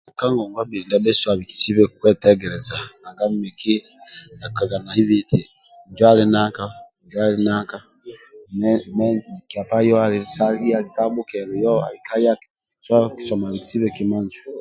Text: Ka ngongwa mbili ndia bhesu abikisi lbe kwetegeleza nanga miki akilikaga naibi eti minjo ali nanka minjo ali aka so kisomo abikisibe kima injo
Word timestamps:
Ka 0.19 0.27
ngongwa 0.31 0.61
mbili 0.65 0.83
ndia 0.85 1.03
bhesu 1.03 1.25
abikisi 1.27 1.69
lbe 1.73 1.85
kwetegeleza 1.97 2.75
nanga 3.01 3.25
miki 3.41 3.75
akilikaga 3.83 4.77
naibi 4.85 5.15
eti 5.21 5.39
minjo 5.83 6.03
ali 6.11 6.25
nanka 6.33 6.63
minjo 8.97 9.95
ali 10.05 10.71
aka 12.31 12.45
so 12.87 12.95
kisomo 13.15 13.43
abikisibe 13.45 13.87
kima 13.95 14.15
injo 14.21 14.41